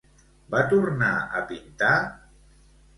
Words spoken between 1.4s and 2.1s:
pintar?